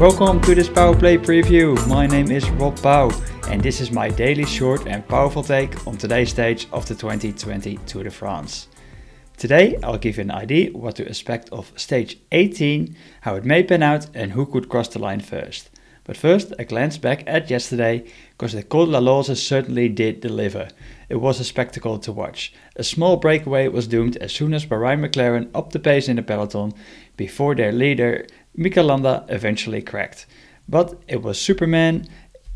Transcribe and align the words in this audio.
Welcome 0.00 0.40
to 0.44 0.54
this 0.54 0.70
Power 0.70 0.96
Play 0.96 1.18
preview. 1.18 1.76
My 1.86 2.06
name 2.06 2.30
is 2.30 2.48
Rob 2.52 2.74
Pauw, 2.76 3.12
and 3.50 3.62
this 3.62 3.82
is 3.82 3.90
my 3.90 4.08
daily 4.08 4.46
short 4.46 4.86
and 4.86 5.06
powerful 5.06 5.42
take 5.42 5.86
on 5.86 5.98
today's 5.98 6.30
stage 6.30 6.66
of 6.72 6.86
the 6.86 6.94
2020 6.94 7.76
Tour 7.84 8.04
de 8.04 8.10
France. 8.10 8.68
Today 9.36 9.78
I'll 9.82 9.98
give 9.98 10.16
you 10.16 10.22
an 10.22 10.30
idea 10.30 10.70
what 10.72 10.96
to 10.96 11.06
expect 11.06 11.50
of 11.50 11.70
stage 11.76 12.16
18, 12.32 12.96
how 13.20 13.34
it 13.34 13.44
may 13.44 13.62
pan 13.62 13.82
out, 13.82 14.06
and 14.14 14.32
who 14.32 14.46
could 14.46 14.70
cross 14.70 14.88
the 14.88 14.98
line 14.98 15.20
first. 15.20 15.68
But 16.04 16.16
first, 16.16 16.54
a 16.58 16.64
glance 16.64 16.96
back 16.96 17.22
at 17.26 17.50
yesterday, 17.50 18.04
because 18.30 18.54
the 18.54 18.62
Col 18.62 18.86
de 18.86 18.92
la 18.92 18.98
Loze 19.00 19.40
certainly 19.40 19.90
did 19.90 20.22
deliver. 20.22 20.68
It 21.10 21.16
was 21.16 21.40
a 21.40 21.44
spectacle 21.44 21.98
to 21.98 22.10
watch. 22.10 22.54
A 22.74 22.82
small 22.82 23.18
breakaway 23.18 23.68
was 23.68 23.86
doomed 23.86 24.16
as 24.16 24.32
soon 24.32 24.54
as 24.54 24.64
Bahrain 24.64 25.06
McLaren 25.06 25.50
upped 25.54 25.72
the 25.72 25.78
pace 25.78 26.08
in 26.08 26.16
the 26.16 26.22
peloton 26.22 26.72
before 27.16 27.54
their 27.54 27.70
leader 27.70 28.26
Mikel 28.54 28.86
Landa 28.86 29.24
eventually 29.28 29.82
cracked. 29.82 30.26
But 30.68 31.02
it 31.08 31.22
was 31.22 31.40
Superman, 31.40 32.06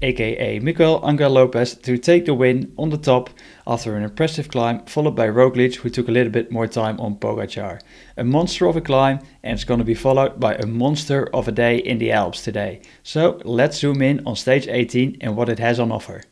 aka 0.03 0.59
Miguel 0.59 1.03
Angel 1.05 1.30
Lopez, 1.30 1.75
to 1.75 1.97
take 1.98 2.27
the 2.27 2.34
win 2.34 2.73
on 2.77 2.91
the 2.91 2.98
top 2.98 3.30
after 3.67 3.97
an 3.97 4.05
impressive 4.05 4.48
climb, 4.48 4.84
followed 4.87 5.17
by 5.17 5.29
Roglic, 5.29 5.77
who 5.77 5.91
took 5.91 6.09
a 6.09 6.12
little 6.12 6.33
bit 6.33 6.53
more 6.53 6.67
time 6.67 7.01
on 7.01 7.17
Pogacar. 7.17 7.80
A 8.17 8.25
monster 8.25 8.67
of 8.67 8.77
a 8.77 8.80
climb, 8.80 9.20
and 9.43 9.55
it's 9.55 9.65
going 9.65 9.79
to 9.79 9.84
be 9.84 9.95
followed 9.95 10.39
by 10.39 10.55
a 10.55 10.67
monster 10.67 11.29
of 11.34 11.48
a 11.48 11.53
day 11.53 11.79
in 11.79 11.98
the 11.98 12.12
Alps 12.12 12.42
today. 12.42 12.83
So 13.03 13.41
let's 13.45 13.79
zoom 13.79 14.03
in 14.03 14.27
on 14.27 14.37
stage 14.37 14.69
18 14.69 15.19
and 15.20 15.37
what 15.37 15.48
it 15.48 15.59
has 15.59 15.81
on 15.81 15.91
offer. 15.91 16.23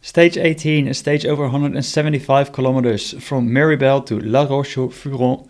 Stage 0.00 0.36
18 0.36 0.86
is 0.86 0.98
stage 0.98 1.24
over 1.24 1.44
175 1.44 2.52
kilometers 2.52 3.12
from 3.24 3.48
Méribel 3.48 4.04
to 4.04 4.20
La 4.20 4.42
Roche-Furon 4.44 5.48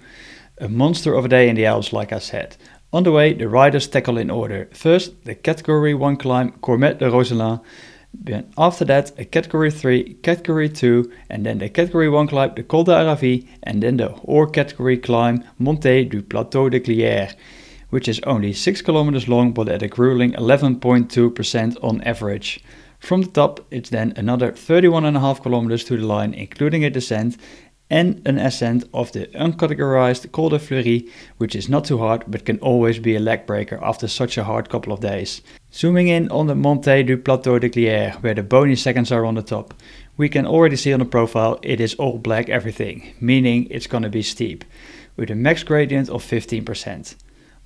a 0.58 0.68
monster 0.68 1.14
of 1.14 1.24
a 1.24 1.28
day 1.28 1.48
in 1.48 1.56
the 1.56 1.66
Alps, 1.66 1.92
like 1.92 2.12
I 2.12 2.18
said. 2.18 2.56
On 2.92 3.02
the 3.02 3.12
way, 3.12 3.32
the 3.32 3.48
riders 3.48 3.88
tackle 3.88 4.19
in 4.19 4.30
order. 4.30 4.69
First, 4.72 5.24
the 5.24 5.34
Category 5.34 5.94
1 5.94 6.16
climb 6.16 6.52
Cormet 6.60 6.98
de 6.98 7.10
Roselend. 7.10 7.60
Then 8.12 8.52
after 8.56 8.84
that, 8.84 9.10
a 9.19 9.25
Category 9.25 9.72
3, 9.72 10.14
Category 10.22 10.69
2, 10.69 11.10
and 11.28 11.44
then 11.44 11.58
the 11.58 11.69
Category 11.69 12.08
1 12.08 12.28
climb 12.28 12.52
the 12.55 12.62
Col 12.62 12.84
d'Aravis, 12.84 13.47
and 13.64 13.82
then 13.82 13.97
the 13.97 14.10
Hors 14.25 14.47
Category 14.52 14.97
climb 14.97 15.42
Montée 15.60 16.08
du 16.08 16.22
Plateau 16.22 16.69
de 16.69 16.78
Glières, 16.78 17.34
which 17.91 18.06
is 18.06 18.20
only 18.25 18.52
6 18.52 18.82
kilometers 18.82 19.27
long 19.27 19.52
but 19.52 19.69
at 19.69 19.82
a 19.82 19.88
grueling 19.88 20.32
11.2% 20.34 21.77
on 21.82 22.00
average. 22.02 22.62
From 23.00 23.22
the 23.22 23.30
top, 23.30 23.60
it's 23.70 23.91
then 23.91 24.14
another 24.16 24.52
31.5 24.52 25.42
kilometers 25.42 25.84
to 25.84 25.97
the 25.97 26.06
line, 26.06 26.32
including 26.32 26.84
a 26.84 26.91
descent, 26.91 27.36
and 27.90 28.20
an 28.27 28.38
ascent 28.38 28.84
of 28.92 29.12
the 29.12 29.27
uncategorized 29.28 30.30
Col 30.32 30.48
des 30.48 30.58
Fleuries, 30.58 31.10
which 31.38 31.54
is 31.54 31.68
not 31.68 31.84
too 31.84 31.98
hard 31.98 32.24
but 32.26 32.44
can 32.44 32.58
always 32.58 32.98
be 32.98 33.14
a 33.14 33.20
leg 33.20 33.46
breaker 33.46 33.78
after 33.82 34.08
such 34.08 34.38
a 34.38 34.44
hard 34.44 34.68
couple 34.68 34.92
of 34.92 35.00
days. 35.00 35.42
Zooming 35.72 36.08
in 36.08 36.30
on 36.30 36.46
the 36.46 36.54
Montée 36.54 37.04
du 37.04 37.16
Plateau 37.16 37.58
de 37.58 37.68
Glières, 37.68 38.22
where 38.22 38.34
the 38.34 38.42
bonus 38.42 38.82
seconds 38.82 39.12
are 39.12 39.24
on 39.24 39.34
the 39.34 39.42
top, 39.42 39.74
we 40.16 40.28
can 40.28 40.46
already 40.46 40.76
see 40.76 40.92
on 40.92 41.00
the 41.00 41.04
profile 41.04 41.58
it 41.62 41.80
is 41.80 41.94
all 41.94 42.18
black 42.18 42.48
everything, 42.48 43.14
meaning 43.20 43.66
it's 43.70 43.88
gonna 43.88 44.08
be 44.08 44.22
steep, 44.22 44.64
with 45.16 45.30
a 45.30 45.34
max 45.34 45.62
gradient 45.62 46.08
of 46.08 46.22
15%. 46.22 47.16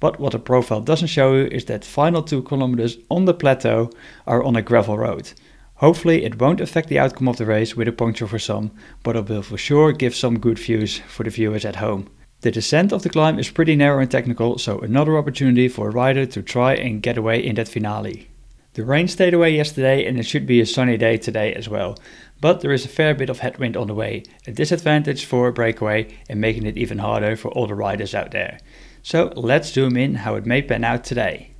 But 0.00 0.20
what 0.20 0.32
the 0.32 0.38
profile 0.38 0.80
doesn't 0.80 1.08
show 1.08 1.34
you 1.34 1.47
is 1.47 1.64
that 1.66 1.84
final 1.84 2.22
2 2.22 2.42
kilometers 2.42 2.98
on 3.10 3.25
the 3.25 3.34
plateau 3.34 3.91
are 4.27 4.42
on 4.42 4.56
a 4.56 4.62
gravel 4.62 4.97
road. 4.97 5.32
Hopefully, 5.79 6.25
it 6.25 6.41
won't 6.41 6.61
affect 6.61 6.89
the 6.89 6.98
outcome 6.98 7.29
of 7.29 7.37
the 7.37 7.47
race 7.47 7.77
with 7.77 7.87
a 7.87 7.93
puncture 7.93 8.27
for 8.27 8.39
some, 8.39 8.73
but 9.05 9.15
it 9.15 9.29
will 9.29 9.43
for 9.43 9.57
sure 9.57 9.93
give 9.93 10.15
some 10.15 10.41
good 10.41 10.59
views 10.59 10.98
for 11.09 11.23
the 11.23 11.31
viewers 11.31 11.65
at 11.65 11.77
home. 11.77 12.11
The 12.41 12.51
descent 12.51 12.93
of 12.93 13.03
the 13.03 13.11
climb 13.11 13.39
is 13.39 13.51
pretty 13.51 13.77
narrow 13.77 14.01
and 14.01 14.11
technical, 14.11 14.59
so 14.59 14.81
another 14.81 15.17
opportunity 15.17 15.69
for 15.69 15.89
a 15.89 15.93
rider 15.93 16.27
to 16.27 16.43
try 16.43 16.75
and 16.75 17.03
get 17.03 17.17
away 17.17 17.45
in 17.45 17.55
that 17.56 17.69
finale. 17.69 18.29
The 18.75 18.84
rain 18.84 19.09
stayed 19.09 19.34
away 19.34 19.56
yesterday 19.56 20.05
and 20.05 20.19
it 20.19 20.23
should 20.25 20.47
be 20.47 20.61
a 20.61 20.67
sunny 20.67 20.97
day 20.97 21.17
today 21.17 21.53
as 21.55 21.69
well, 21.69 21.99
but 22.41 22.61
there 22.61 22.72
is 22.72 22.84
a 22.84 22.88
fair 22.88 23.15
bit 23.15 23.31
of 23.31 23.41
headwind 23.41 23.77
on 23.77 23.88
the 23.88 23.94
way, 23.94 24.22
a 24.47 24.53
disadvantage 24.53 25.25
for 25.25 25.49
a 25.49 25.53
breakaway 25.53 26.09
and 26.28 26.41
making 26.41 26.67
it 26.67 26.77
even 26.77 26.99
harder 26.99 27.34
for 27.34 27.50
all 27.53 27.67
the 27.67 27.75
riders 27.75 28.15
out 28.15 28.31
there. 28.31 28.59
So 29.03 29.33
let's 29.34 29.72
zoom 29.72 29.97
in 29.97 30.17
how 30.17 30.37
it 30.37 30.47
may 30.47 30.62
pan 30.62 30.84
out 30.84 31.03
today. 31.03 31.50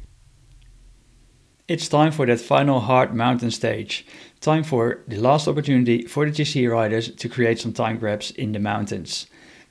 It's 1.69 1.87
time 1.87 2.12
for 2.12 2.25
that 2.25 2.41
final 2.41 2.81
hard 2.81 3.15
mountain 3.15 3.51
stage. 3.51 4.06
Time 4.41 4.65
for 4.65 5.03
the 5.06 5.19
last 5.19 5.47
opportunity 5.47 6.01
for 6.06 6.25
the 6.25 6.33
GC 6.33 6.67
riders 6.67 7.15
to 7.17 7.29
create 7.29 7.59
some 7.59 7.75
time 7.75 7.99
grabs 7.99 8.31
in 8.31 8.53
the 8.53 8.59
mountains. 8.59 9.27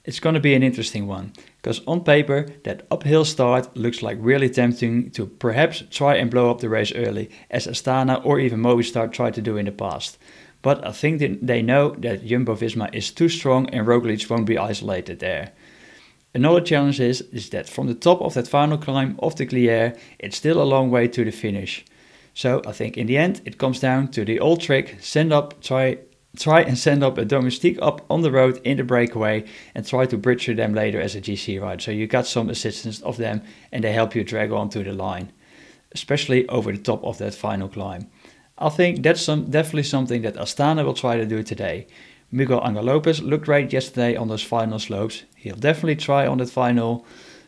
It's 0.06 0.19
going 0.19 0.36
to 0.36 0.40
be 0.40 0.53
an 0.53 0.62
interesting 0.62 1.07
one, 1.07 1.34
because 1.59 1.81
on 1.88 2.03
paper, 2.03 2.46
that 2.66 2.86
uphill 2.91 3.25
start 3.25 3.75
looks 3.75 4.03
like 4.03 4.19
really 4.22 4.47
tempting 4.47 5.09
to 5.12 5.25
perhaps 5.25 5.86
try 5.90 6.18
and 6.18 6.30
blow 6.30 6.52
up 6.52 6.59
the 6.59 6.69
race 6.69 6.94
early, 6.94 7.31
as 7.50 7.66
Astana 7.66 8.24
or 8.24 8.40
even 8.40 8.62
Movistar 8.62 9.12
tried 9.12 9.34
to 9.34 9.41
do 9.41 9.57
in 9.57 9.66
the 9.66 9.72
past. 9.72 10.19
But 10.62 10.86
I 10.86 10.91
think 10.91 11.19
they 11.41 11.63
know 11.63 11.96
that 11.97 12.24
Jumbo 12.24 12.56
Visma 12.56 12.94
is 12.94 13.09
too 13.09 13.28
strong 13.28 13.72
and 13.72 13.88
Roglic 13.88 14.30
won't 14.30 14.46
be 14.46 14.59
isolated 14.59 15.18
there. 15.18 15.52
Another 16.33 16.61
challenge 16.61 16.99
is, 16.99 17.21
is 17.31 17.49
that 17.49 17.67
from 17.67 17.88
the 17.88 17.95
top 17.95 18.21
of 18.21 18.33
that 18.35 18.47
final 18.47 18.77
climb 18.77 19.17
of 19.19 19.35
the 19.35 19.45
Glières, 19.45 19.97
it's 20.19 20.38
still 20.38 20.61
a 20.61 20.63
long 20.63 20.91
way 20.91 21.07
to 21.07 21.25
the 21.25 21.31
finish. 21.31 21.85
So 22.33 22.61
I 22.67 22.71
think 22.71 22.97
in 22.97 23.07
the 23.07 23.17
end 23.17 23.41
it 23.45 23.57
comes 23.57 23.79
down 23.79 24.09
to 24.09 24.23
the 24.23 24.39
old 24.39 24.61
trick, 24.61 24.97
send 25.01 25.33
up, 25.33 25.61
try 25.61 25.97
try 26.38 26.61
and 26.61 26.77
send 26.77 27.03
up 27.03 27.17
a 27.17 27.25
domestique 27.25 27.79
up 27.81 28.05
on 28.11 28.21
the 28.21 28.31
road 28.31 28.61
in 28.63 28.77
the 28.77 28.83
breakaway 28.83 29.43
and 29.73 29.88
try 29.88 30.05
to 30.05 30.17
bridge 30.17 30.45
them 30.45 30.73
later 30.73 31.01
as 31.01 31.15
a 31.15 31.21
GC 31.21 31.59
ride. 31.59 31.81
So 31.81 31.89
you 31.89 32.05
got 32.05 32.27
some 32.27 32.49
assistance 32.49 33.01
of 33.01 33.17
them 33.17 33.41
and 33.71 33.83
they 33.83 33.91
help 33.91 34.15
you 34.15 34.23
drag 34.23 34.51
on 34.51 34.69
to 34.69 34.83
the 34.83 34.94
line, 34.94 35.31
especially 35.94 36.47
over 36.47 36.71
the 36.71 36.77
top 36.77 37.03
of 37.03 37.17
that 37.17 37.33
final 37.33 37.67
climb. 37.67 38.09
I 38.57 38.69
think 38.69 39.03
that's 39.03 39.21
some, 39.21 39.49
definitely 39.49 39.83
something 39.83 40.21
that 40.23 40.35
Astana 40.35 40.83
will 40.83 40.94
try 40.94 41.17
to 41.17 41.25
do 41.25 41.44
today. 41.44 41.88
Miguel 42.31 42.61
Angel 42.65 42.83
Lopez 42.83 43.21
looked 43.21 43.45
great 43.45 43.71
yesterday 43.71 44.15
on 44.15 44.27
those 44.27 44.43
final 44.43 44.79
slopes. 44.79 45.23
He'll 45.35 45.55
definitely 45.55 45.95
try 45.95 46.27
on 46.27 46.39
that 46.39 46.49
final 46.49 47.05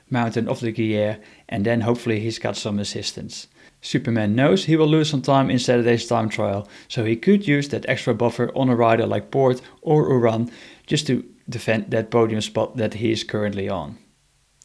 mountain 0.10 0.48
of 0.48 0.62
the 0.62 0.72
Glières, 0.72 1.22
and 1.50 1.66
then 1.66 1.82
hopefully 1.82 2.20
he's 2.20 2.40
got 2.40 2.56
some 2.56 2.80
assistance. 2.80 3.48
Superman 3.82 4.36
knows 4.36 4.66
he 4.66 4.76
will 4.76 4.88
lose 4.88 5.10
some 5.10 5.22
time 5.22 5.50
in 5.50 5.60
Saturday's 5.60 6.08
time 6.08 6.30
trial, 6.30 6.68
so 6.88 7.06
he 7.06 7.16
could 7.16 7.48
use 7.48 7.70
that 7.70 7.88
extra 7.88 8.14
buffer 8.14 8.52
on 8.56 8.70
a 8.70 8.76
rider 8.76 9.06
like 9.06 9.32
Porte 9.32 9.62
or 9.82 10.10
Uran 10.10 10.52
just 10.88 11.08
to 11.08 11.24
defend 11.48 11.92
that 11.92 12.12
podium 12.12 12.42
spot 12.42 12.78
that 12.78 12.96
he 12.96 13.12
is 13.12 13.24
currently 13.24 13.70
on. 13.70 13.98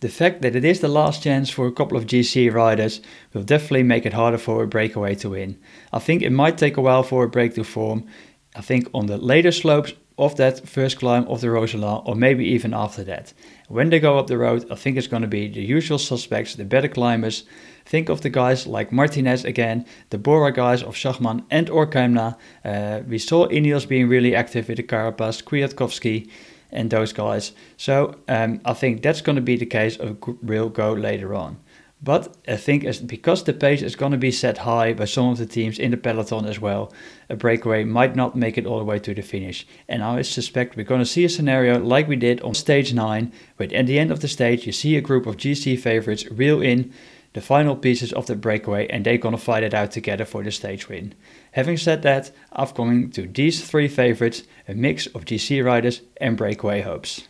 The 0.01 0.09
fact 0.09 0.43
that 0.43 0.57
it 0.57 0.65
is 0.65 0.81
the 0.81 0.89
last 0.89 1.23
chance 1.23 1.49
for 1.49 1.67
a 1.67 1.73
couple 1.73 1.97
of 1.97 2.07
GC 2.07 2.53
riders 2.53 3.01
will 3.33 3.43
definitely 3.43 3.85
make 3.85 4.05
it 4.05 4.13
harder 4.13 4.39
for 4.39 4.63
a 4.63 4.67
breakaway 4.67 5.15
to 5.17 5.31
win. 5.31 5.59
I 5.93 5.99
think 5.99 6.23
it 6.23 6.31
might 6.31 6.59
take 6.59 6.77
a 6.77 6.83
while 6.83 7.03
for 7.03 7.25
a 7.25 7.29
break 7.29 7.55
to 7.55 7.65
form. 7.65 8.07
I 8.55 8.61
think 8.61 8.89
on 8.93 9.07
the 9.07 9.17
later 9.17 9.51
slopes 9.51 9.95
of 10.17 10.37
that 10.37 10.69
first 10.69 10.99
climb 10.99 11.27
of 11.27 11.41
the 11.41 11.49
Roselin, 11.49 12.03
or 12.07 12.15
maybe 12.15 12.45
even 12.45 12.73
after 12.73 13.03
that. 13.05 13.33
When 13.69 13.91
they 13.91 13.99
go 13.99 14.19
up 14.19 14.29
the 14.29 14.39
road, 14.39 14.71
I 14.71 14.77
think 14.77 14.97
it's 14.97 15.09
going 15.09 15.23
to 15.23 15.29
be 15.29 15.49
the 15.49 15.63
usual 15.63 15.99
suspects, 15.99 16.55
the 16.55 16.65
better 16.65 16.89
climbers. 16.89 17.45
Think 17.85 18.09
of 18.09 18.21
the 18.21 18.31
guys 18.31 18.67
like 18.67 18.93
Martinez 18.93 19.45
again, 19.45 19.85
the 20.11 20.19
Bora 20.19 20.53
guys 20.53 20.83
of 20.83 20.95
Schachmann 20.95 21.45
and 21.51 21.69
Orkaimna. 21.69 22.37
Uh, 22.65 23.01
we 23.07 23.19
saw 23.19 23.49
Ineos 23.49 23.89
being 23.89 24.09
really 24.09 24.35
active 24.35 24.69
with 24.69 24.77
the 24.77 24.83
Carapaz, 24.85 25.43
Kwiatkowski, 25.43 26.31
and 26.71 26.91
those 26.91 27.13
guys. 27.13 27.53
So 27.77 28.17
um, 28.29 28.61
I 28.65 28.75
think 28.75 29.03
that's 29.03 29.21
going 29.21 29.37
to 29.37 29.43
be 29.43 29.57
the 29.57 29.67
case 29.67 29.97
of 29.97 30.19
real 30.43 30.69
go 30.69 30.93
later 30.93 31.35
on. 31.35 31.59
But 32.05 32.37
I 32.47 32.57
think 32.57 32.85
as, 32.85 33.01
because 33.01 33.45
the 33.45 33.55
pace 33.55 33.81
is 33.81 33.97
going 33.97 34.13
to 34.13 34.19
be 34.19 34.31
set 34.31 34.59
high 34.59 34.93
by 34.93 35.07
some 35.07 35.29
of 35.29 35.39
the 35.39 35.47
teams 35.47 35.79
in 35.79 35.91
the 35.91 35.97
peloton 35.97 36.45
as 36.45 36.61
well, 36.61 36.93
a 37.31 37.37
breakaway 37.37 37.85
might 37.85 38.15
not 38.15 38.37
make 38.37 38.59
it 38.59 38.67
all 38.67 38.79
the 38.79 38.85
way 38.85 38.99
to 38.99 39.15
the 39.15 39.23
finish. 39.23 39.67
And 39.89 40.05
I 40.05 40.21
suspect 40.21 40.77
we're 40.77 40.85
going 40.85 41.01
to 41.01 41.07
see 41.07 41.25
a 41.25 41.31
scenario 41.31 41.79
like 41.81 42.07
we 42.07 42.17
did 42.17 42.43
on 42.43 42.53
stage 42.53 42.93
9, 42.93 43.33
where 43.57 43.75
at 43.75 43.87
the 43.87 43.99
end 43.99 44.11
of 44.11 44.21
the 44.21 44.29
stage 44.29 44.67
you 44.67 44.73
see 44.73 44.97
a 44.97 45.01
group 45.01 45.25
of 45.25 45.39
GC 45.39 45.79
favorites 45.79 46.31
reel 46.31 46.61
in 46.61 46.93
the 47.33 47.41
final 47.41 47.75
pieces 47.75 48.13
of 48.13 48.27
the 48.27 48.37
breakaway 48.37 48.87
and 48.89 49.07
they're 49.07 49.17
going 49.17 49.35
to 49.35 49.41
fight 49.41 49.63
it 49.63 49.73
out 49.73 49.91
together 49.91 50.27
for 50.27 50.43
the 50.43 50.51
stage 50.51 50.91
win. 50.91 51.15
Having 51.53 51.79
said 51.79 52.03
that, 52.03 52.31
I've 52.53 52.75
come 52.75 53.11
to 53.13 53.27
these 53.27 53.67
three 53.67 53.89
favorites, 53.89 54.43
a 54.69 54.75
mix 54.75 55.07
of 55.07 55.25
GC 55.25 55.65
riders 55.65 56.03
and 56.19 56.37
breakaway 56.37 56.83
hopes. 56.83 57.29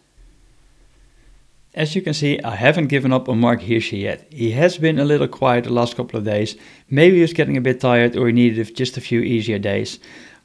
As 1.74 1.96
you 1.96 2.02
can 2.02 2.14
see, 2.14 2.40
I 2.42 2.54
haven't 2.54 2.86
given 2.86 3.12
up 3.12 3.28
on 3.28 3.40
Marc 3.40 3.60
Hirschi 3.60 3.98
yet. 3.98 4.28
He 4.30 4.52
has 4.52 4.78
been 4.78 5.00
a 5.00 5.04
little 5.04 5.26
quiet 5.26 5.64
the 5.64 5.72
last 5.72 5.96
couple 5.96 6.16
of 6.16 6.24
days. 6.24 6.56
Maybe 6.88 7.16
he 7.16 7.22
was 7.22 7.32
getting 7.32 7.56
a 7.56 7.60
bit 7.60 7.80
tired 7.80 8.16
or 8.16 8.28
he 8.28 8.32
needed 8.32 8.76
just 8.76 8.96
a 8.96 9.00
few 9.00 9.20
easier 9.20 9.58
days. 9.58 9.98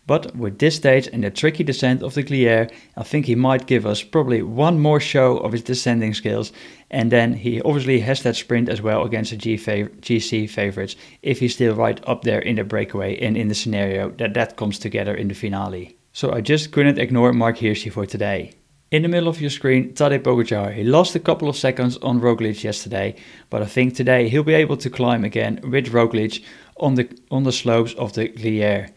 But 0.08 0.36
with 0.36 0.58
this 0.58 0.78
stage 0.78 1.08
and 1.14 1.24
the 1.24 1.30
tricky 1.30 1.64
descent 1.64 2.02
of 2.02 2.16
the 2.16 2.24
Glières, 2.24 2.72
I 2.98 3.04
think 3.04 3.28
he 3.28 3.36
might 3.36 3.68
give 3.68 3.86
us 3.86 4.02
probably 4.02 4.42
one 4.42 4.80
more 4.80 5.00
show 5.00 5.38
of 5.38 5.52
his 5.52 5.62
descending 5.62 6.16
skills. 6.16 6.52
And 6.90 7.12
then 7.12 7.34
he 7.34 7.62
obviously 7.62 8.00
has 8.00 8.24
that 8.24 8.36
sprint 8.36 8.68
as 8.68 8.82
well 8.82 9.04
against 9.04 9.30
the 9.30 9.38
G 9.38 9.56
fav- 9.56 10.00
GC 10.00 10.50
favorites 10.50 10.96
if 11.22 11.42
he's 11.42 11.54
still 11.54 11.76
right 11.76 12.02
up 12.08 12.24
there 12.24 12.40
in 12.40 12.56
the 12.56 12.64
breakaway 12.64 13.20
and 13.20 13.38
in 13.38 13.50
the 13.50 13.56
scenario 13.56 14.10
that 14.18 14.34
that 14.34 14.58
comes 14.58 14.80
together 14.80 15.14
in 15.14 15.28
the 15.28 15.36
finale. 15.36 15.96
So 16.12 16.34
I 16.34 16.42
just 16.42 16.72
couldn't 16.72 16.98
ignore 16.98 17.34
Marc 17.34 17.60
Hirschi 17.60 17.92
for 17.92 18.08
today. 18.08 18.56
In 18.92 19.04
the 19.04 19.08
middle 19.08 19.30
of 19.30 19.40
your 19.40 19.52
screen, 19.52 19.94
Tadej 19.94 20.24
Pogacar. 20.24 20.74
He 20.74 20.84
lost 20.84 21.14
a 21.14 21.20
couple 21.20 21.48
of 21.48 21.56
seconds 21.56 21.98
on 21.98 22.20
Roglic 22.20 22.64
yesterday, 22.64 23.14
but 23.52 23.62
I 23.62 23.68
think 23.68 23.94
today 23.94 24.30
he'll 24.30 24.42
be 24.42 24.56
able 24.56 24.78
to 24.78 24.90
climb 24.90 25.24
again 25.24 25.60
with 25.62 25.94
Roglic 25.94 26.44
on 26.78 26.96
the 26.96 27.08
on 27.30 27.44
the 27.44 27.52
slopes 27.52 27.94
of 28.00 28.14
the 28.14 28.30
Glières. 28.30 28.90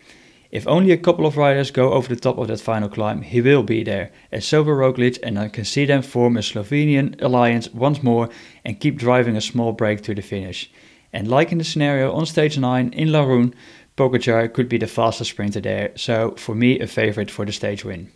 If 0.51 0.67
only 0.67 0.93
a 0.93 0.97
couple 0.97 1.27
of 1.27 1.37
riders 1.37 1.71
go 1.71 1.93
over 1.93 2.09
the 2.09 2.19
top 2.19 2.39
of 2.39 2.49
that 2.49 2.63
final 2.63 2.89
climb, 2.89 3.21
he 3.21 3.43
will 3.43 3.63
be 3.63 3.85
there, 3.85 4.13
as 4.31 4.47
so 4.47 4.63
will 4.63 4.77
Roglic, 4.77 5.19
and 5.23 5.39
I 5.39 5.49
can 5.49 5.67
see 5.67 5.85
them 5.85 6.01
form 6.01 6.39
a 6.39 6.41
Slovenian 6.41 7.21
alliance 7.21 7.69
once 7.75 8.03
more 8.03 8.31
and 8.65 8.81
keep 8.81 8.97
driving 8.97 9.37
a 9.37 9.43
small 9.43 9.73
break 9.73 10.01
to 10.05 10.15
the 10.15 10.23
finish. 10.23 10.71
And 11.13 11.29
like 11.29 11.53
in 11.53 11.59
the 11.59 11.65
scenario 11.65 12.13
on 12.13 12.25
stage 12.25 12.57
9 12.57 12.95
in 12.95 13.09
Laruns, 13.09 13.53
Pogacar 13.99 14.51
could 14.55 14.71
be 14.71 14.79
the 14.79 14.87
fastest 14.87 15.33
sprinter 15.33 15.61
there, 15.61 15.93
so 15.97 16.35
for 16.39 16.55
me 16.55 16.81
a 16.81 16.87
favorite 16.87 17.31
for 17.31 17.45
the 17.45 17.53
stage 17.53 17.85
win. 17.85 18.11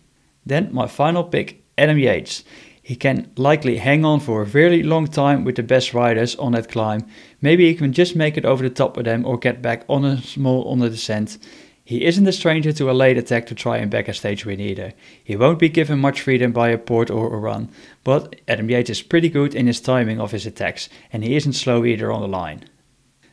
Then 0.46 0.72
my 0.72 0.87
final 0.87 1.25
pick 1.25 1.66
Adam 1.78 1.99
Yates. 1.99 2.44
He 2.82 2.94
can 2.94 3.32
likely 3.37 3.78
hang 3.78 4.05
on 4.05 4.20
for 4.20 4.43
a 4.43 4.46
very 4.46 4.82
long 4.82 5.08
time 5.08 5.43
with 5.43 5.56
the 5.56 5.62
best 5.62 5.93
riders 5.93 6.37
on 6.37 6.52
that 6.52 6.69
climb. 6.69 7.05
Maybe 7.43 7.67
he 7.67 7.75
can 7.75 7.93
just 7.93 8.14
make 8.14 8.37
it 8.37 8.44
over 8.44 8.62
the 8.62 8.70
top 8.70 8.96
with 8.96 9.06
them 9.06 9.26
or 9.26 9.38
get 9.38 9.61
back 9.61 9.84
on 9.88 10.05
a 10.05 10.23
small 10.23 10.62
on 10.69 10.78
the 10.78 10.88
descent. 10.88 11.37
He 11.84 12.05
isn't 12.05 12.26
a 12.26 12.32
stranger 12.32 12.73
to 12.73 12.90
a 12.90 12.93
late 12.93 13.19
attack 13.19 13.46
to 13.46 13.55
try 13.55 13.78
and 13.78 13.90
back 13.90 14.08
a 14.08 14.14
stage 14.14 14.46
win 14.46 14.61
either. 14.61 14.93
He 15.23 15.37
won't 15.37 15.58
be 15.58 15.69
given 15.69 15.99
much 15.99 16.20
freedom 16.20 16.52
by 16.52 16.70
a 16.70 16.78
Porte 16.78 17.11
or 17.11 17.31
Uran, 17.31 17.69
but 18.05 18.37
Adam 18.49 18.70
Yates 18.70 18.90
is 18.90 19.02
pretty 19.02 19.29
good 19.29 19.55
in 19.55 19.67
his 19.67 19.81
timing 19.81 20.20
of 20.20 20.32
his 20.32 20.46
attacks, 20.46 20.88
and 21.12 21.22
he 21.22 21.37
isn't 21.37 21.52
slow 21.52 21.84
either 21.84 22.11
on 22.11 22.22
the 22.22 22.29
line. 22.29 22.64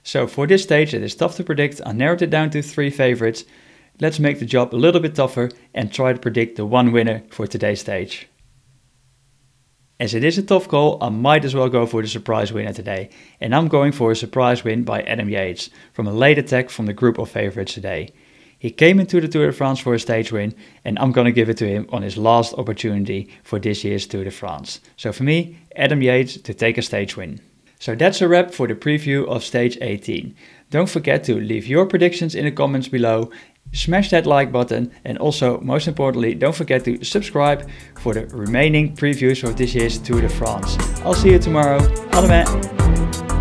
So 0.03 0.27
for 0.27 0.45
this 0.45 0.63
stage 0.63 0.93
it 0.93 1.01
is 1.01 1.15
tough 1.15 1.35
to 1.37 1.43
predict, 1.43 1.81
I 1.85 1.93
narrowed 1.93 2.21
it 2.21 2.29
down 2.29 2.49
to 2.51 2.61
three 2.61 2.89
favorites. 2.89 3.45
Let's 3.99 4.19
make 4.19 4.39
the 4.39 4.45
job 4.45 4.73
a 4.73 4.77
little 4.77 5.01
bit 5.01 5.15
tougher 5.15 5.49
and 5.73 5.91
try 5.91 6.11
to 6.11 6.19
predict 6.19 6.55
the 6.55 6.65
one 6.65 6.91
winner 6.91 7.23
for 7.29 7.47
today's 7.47 7.81
stage. 7.81 8.27
As 10.03 10.13
it 10.13 10.25
is 10.25 10.37
a 10.37 10.43
tough 10.43 10.67
call, 10.67 11.01
I 11.01 11.07
might 11.07 11.45
as 11.45 11.55
well 11.55 11.69
go 11.69 11.85
for 11.85 12.01
the 12.01 12.09
surprise 12.09 12.51
winner 12.51 12.73
today, 12.73 13.07
and 13.39 13.55
I'm 13.55 13.69
going 13.69 13.93
for 13.93 14.11
a 14.11 14.17
surprise 14.17 14.61
win 14.61 14.83
by 14.83 15.01
Adam 15.03 15.29
Yates 15.29 15.69
from 15.93 16.07
a 16.07 16.11
late 16.11 16.37
attack 16.37 16.69
from 16.69 16.87
the 16.87 16.93
group 16.93 17.17
of 17.17 17.29
favorites 17.29 17.73
today. 17.73 18.11
He 18.59 18.69
came 18.69 18.99
into 18.99 19.21
the 19.21 19.29
Tour 19.29 19.45
de 19.45 19.53
France 19.53 19.79
for 19.79 19.93
a 19.93 19.99
stage 20.01 20.29
win, 20.29 20.55
and 20.83 20.99
I'm 20.99 21.13
going 21.13 21.23
to 21.23 21.31
give 21.31 21.47
it 21.47 21.55
to 21.59 21.69
him 21.69 21.87
on 21.87 22.01
his 22.01 22.17
last 22.17 22.53
opportunity 22.55 23.29
for 23.43 23.59
this 23.59 23.85
year's 23.85 24.05
Tour 24.05 24.25
de 24.25 24.31
France. 24.31 24.81
So 24.97 25.13
for 25.13 25.23
me, 25.23 25.57
Adam 25.77 26.01
Yates 26.01 26.35
to 26.35 26.53
take 26.53 26.77
a 26.77 26.81
stage 26.81 27.15
win. 27.15 27.39
So 27.79 27.95
that's 27.95 28.21
a 28.21 28.27
wrap 28.27 28.51
for 28.51 28.67
the 28.67 28.75
preview 28.75 29.25
of 29.29 29.41
stage 29.41 29.77
18. 29.79 30.35
Don't 30.69 30.89
forget 30.89 31.23
to 31.23 31.39
leave 31.39 31.65
your 31.65 31.85
predictions 31.85 32.35
in 32.35 32.43
the 32.43 32.51
comments 32.51 32.89
below 32.89 33.31
smash 33.71 34.09
that 34.11 34.25
like 34.25 34.51
button 34.51 34.91
and 35.05 35.17
also 35.17 35.59
most 35.61 35.87
importantly 35.87 36.35
don't 36.35 36.55
forget 36.55 36.83
to 36.85 37.03
subscribe 37.03 37.67
for 37.99 38.13
the 38.13 38.25
remaining 38.27 38.95
previews 38.95 39.43
of 39.43 39.55
this 39.55 39.73
year's 39.73 39.97
Tour 39.97 40.21
de 40.21 40.29
France. 40.29 40.77
I'll 41.03 41.13
see 41.13 41.31
you 41.31 41.39
tomorrow. 41.39 41.79
Allemaal. 42.11 43.32